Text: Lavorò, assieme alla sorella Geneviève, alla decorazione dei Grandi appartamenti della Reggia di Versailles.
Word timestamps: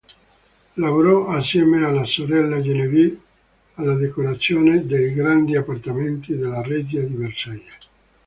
Lavorò, 0.79 1.27
assieme 1.27 1.85
alla 1.85 2.05
sorella 2.05 2.59
Geneviève, 2.59 3.19
alla 3.75 3.93
decorazione 3.93 4.83
dei 4.83 5.13
Grandi 5.13 5.55
appartamenti 5.55 6.35
della 6.35 6.63
Reggia 6.63 7.01
di 7.01 7.13
Versailles. 7.13 7.77